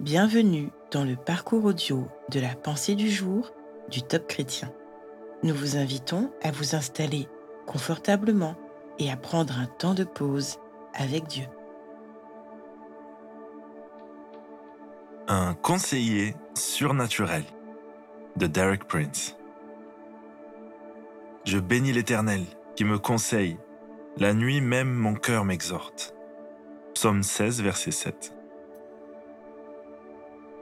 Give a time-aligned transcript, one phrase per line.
[0.00, 3.50] Bienvenue dans le parcours audio de la pensée du jour
[3.90, 4.72] du Top Chrétien.
[5.42, 7.26] Nous vous invitons à vous installer
[7.66, 8.54] confortablement
[9.00, 10.58] et à prendre un temps de pause
[10.94, 11.46] avec Dieu.
[15.26, 17.42] Un conseiller surnaturel
[18.36, 19.36] de Derek Prince.
[21.44, 22.44] Je bénis l'Éternel
[22.76, 23.58] qui me conseille.
[24.16, 26.14] La nuit même mon cœur m'exhorte.
[26.94, 28.37] Psaume 16, verset 7.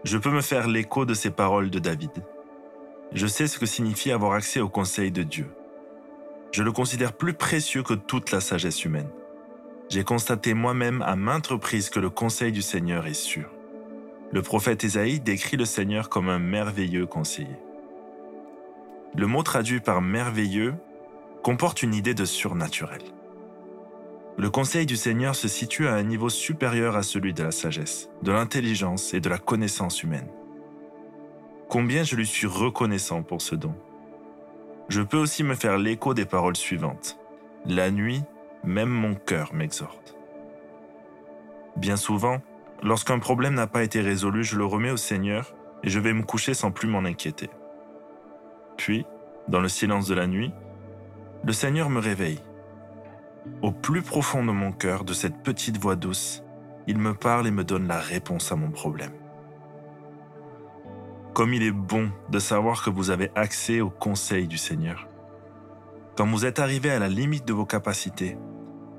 [0.06, 2.12] Je peux me faire l'écho de ces paroles de David.
[3.12, 5.48] Je sais ce que signifie avoir accès au conseil de Dieu.
[6.52, 9.10] Je le considère plus précieux que toute la sagesse humaine.
[9.88, 13.50] J'ai constaté moi-même à maintes reprises que le conseil du Seigneur est sûr.
[14.30, 17.58] Le prophète Ésaïe décrit le Seigneur comme un merveilleux conseiller.
[19.16, 20.74] Le mot traduit par merveilleux
[21.42, 23.02] comporte une idée de surnaturel.
[24.38, 28.10] Le conseil du Seigneur se situe à un niveau supérieur à celui de la sagesse,
[28.22, 30.28] de l'intelligence et de la connaissance humaine.
[31.70, 33.74] Combien je lui suis reconnaissant pour ce don.
[34.88, 37.18] Je peux aussi me faire l'écho des paroles suivantes.
[37.64, 38.22] La nuit,
[38.62, 40.16] même mon cœur m'exhorte.
[41.76, 42.42] Bien souvent,
[42.82, 46.22] lorsqu'un problème n'a pas été résolu, je le remets au Seigneur et je vais me
[46.22, 47.48] coucher sans plus m'en inquiéter.
[48.76, 49.06] Puis,
[49.48, 50.52] dans le silence de la nuit,
[51.42, 52.40] le Seigneur me réveille
[53.62, 56.42] au plus profond de mon cœur, de cette petite voix douce,
[56.86, 59.12] il me parle et me donne la réponse à mon problème.
[61.34, 65.08] Comme il est bon de savoir que vous avez accès au conseil du Seigneur.
[66.16, 68.38] Quand vous êtes arrivé à la limite de vos capacités,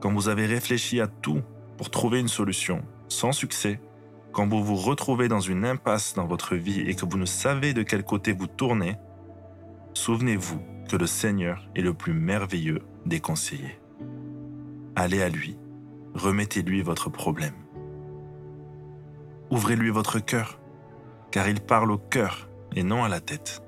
[0.02, 1.42] quand vous avez réfléchi à tout
[1.78, 3.80] pour trouver une solution, sans succès,
[4.31, 7.73] quand vous vous retrouvez dans une impasse dans votre vie et que vous ne savez
[7.73, 8.98] de quel côté vous tournez,
[9.94, 13.80] souvenez-vous que le Seigneur est le plus merveilleux des conseillers.
[15.00, 15.56] Allez à lui,
[16.16, 17.53] remettez-lui votre problème.
[19.52, 20.59] Ouvrez-lui votre cœur,
[21.30, 23.62] car il parle au cœur et non à la tête.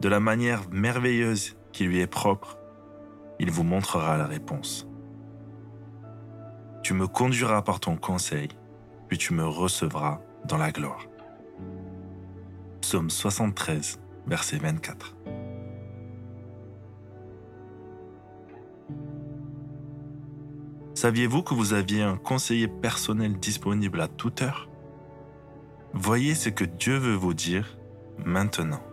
[0.00, 2.56] De la manière merveilleuse qui lui est propre,
[3.40, 4.88] il vous montrera la réponse.
[6.82, 8.48] Tu me conduiras par ton conseil,
[9.08, 11.04] puis tu me recevras dans la gloire.
[12.80, 15.14] Psaume 73, verset 24.
[21.02, 24.68] Saviez-vous que vous aviez un conseiller personnel disponible à toute heure?
[25.92, 27.76] Voyez ce que Dieu veut vous dire
[28.24, 28.84] maintenant.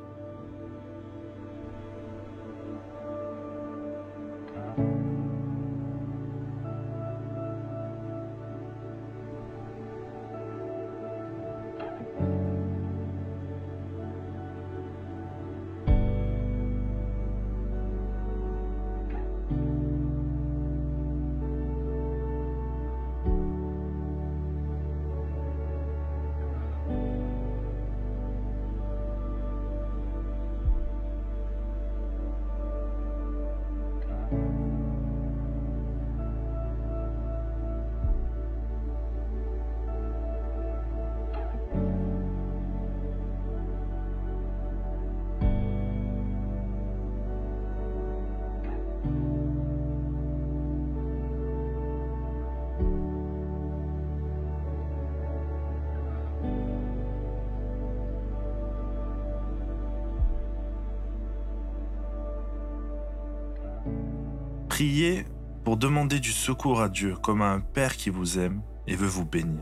[64.79, 65.25] Priez
[65.65, 69.09] pour demander du secours à Dieu comme à un Père qui vous aime et veut
[69.09, 69.59] vous bénir.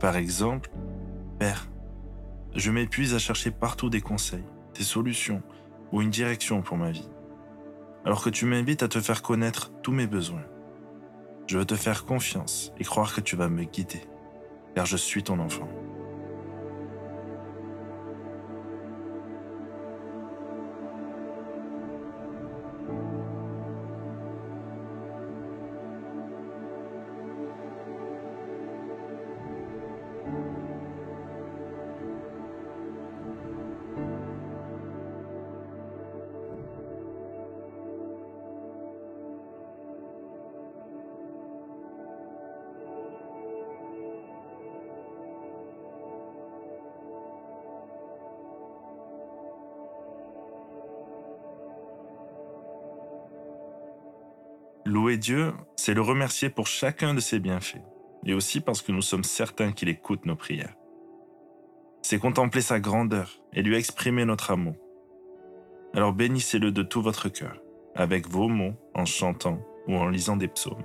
[0.00, 0.68] Par exemple,
[1.38, 1.68] Père,
[2.52, 4.42] je m'épuise à chercher partout des conseils,
[4.74, 5.44] des solutions
[5.92, 7.08] ou une direction pour ma vie,
[8.04, 10.44] alors que tu m'invites à te faire connaître tous mes besoins.
[11.46, 14.02] Je veux te faire confiance et croire que tu vas me guider,
[14.74, 15.68] car je suis ton enfant.
[54.86, 57.82] Louer Dieu, c'est le remercier pour chacun de ses bienfaits,
[58.24, 60.76] et aussi parce que nous sommes certains qu'il écoute nos prières.
[62.02, 64.76] C'est contempler sa grandeur et lui exprimer notre amour.
[65.92, 67.60] Alors bénissez-le de tout votre cœur,
[67.96, 70.84] avec vos mots, en chantant ou en lisant des psaumes.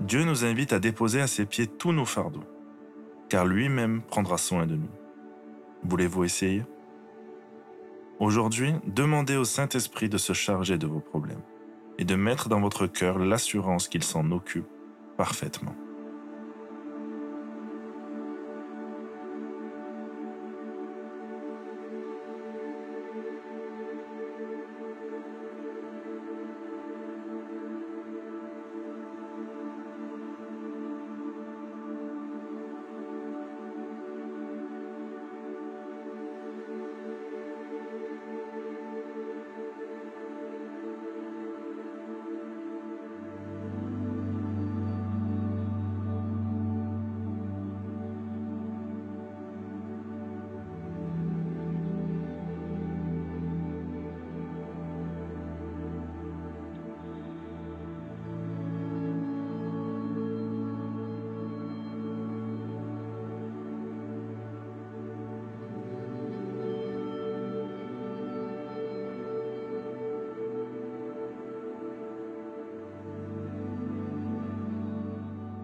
[0.00, 2.44] Dieu nous invite à déposer à ses pieds tous nos fardeaux,
[3.28, 4.90] car lui-même prendra soin de nous.
[5.84, 6.64] Voulez-vous essayer?
[8.18, 11.42] Aujourd'hui, demandez au Saint-Esprit de se charger de vos problèmes
[11.98, 14.68] et de mettre dans votre cœur l'assurance qu'il s'en occupe
[15.16, 15.74] parfaitement.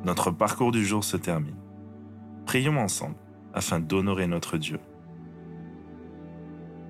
[0.08, 1.58] Notre parcours du jour se termine.
[2.46, 3.16] Prions ensemble
[3.52, 4.81] afin d'honorer notre Dieu.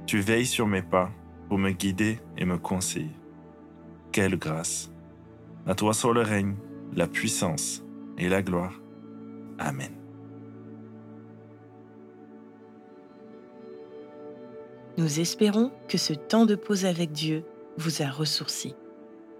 [0.06, 1.10] Tu veilles sur mes pas
[1.48, 3.10] pour me guider et me conseiller.
[4.12, 4.92] Quelle grâce.
[5.66, 6.54] À toi soit le règne,
[6.94, 7.82] la puissance
[8.18, 8.80] et la gloire.
[9.58, 9.90] Amen.
[14.96, 17.42] Nous espérons que ce temps de pause avec Dieu
[17.78, 18.76] vous a ressourci.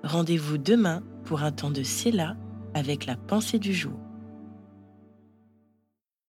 [0.02, 2.36] Rendez-vous demain pour un temps de Séla
[2.74, 4.07] avec la pensée du jour.